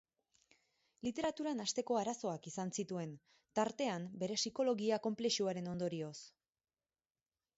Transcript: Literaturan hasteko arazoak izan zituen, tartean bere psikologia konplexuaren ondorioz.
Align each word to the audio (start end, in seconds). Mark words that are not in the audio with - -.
Literaturan 1.07 1.61
hasteko 1.65 1.97
arazoak 1.99 2.47
izan 2.53 2.71
zituen, 2.83 3.13
tartean 3.59 4.09
bere 4.23 4.39
psikologia 4.41 5.01
konplexuaren 5.05 5.71
ondorioz. 5.75 6.15